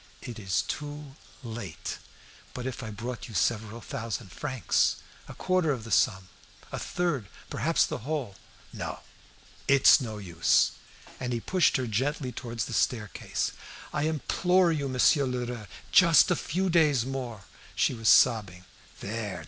"It 0.23 0.39
is 0.39 0.63
too 0.63 1.15
late." 1.43 1.99
"But 2.55 2.65
if 2.65 2.81
I 2.81 2.89
brought 2.89 3.27
you 3.27 3.35
several 3.35 3.81
thousand 3.81 4.31
francs 4.31 4.95
a 5.27 5.35
quarter 5.35 5.69
of 5.71 5.83
the 5.83 5.91
sum 5.91 6.27
a 6.71 6.79
third 6.79 7.27
perhaps 7.51 7.85
the 7.85 7.99
whole?" 7.99 8.35
"No; 8.73 9.01
it's 9.67 10.01
no 10.01 10.17
use!" 10.17 10.71
And 11.19 11.31
he 11.33 11.39
pushed 11.39 11.77
her 11.77 11.85
gently 11.85 12.31
towards 12.31 12.65
the 12.65 12.73
staircase. 12.73 13.51
"I 13.93 14.05
implore 14.07 14.71
you, 14.71 14.89
Monsieur 14.89 15.25
Lheureux, 15.27 15.67
just 15.91 16.31
a 16.31 16.35
few 16.35 16.67
days 16.71 17.05
more!" 17.05 17.43
She 17.75 17.93
was 17.93 18.09
sobbing. 18.09 18.65
"There! 19.01 19.39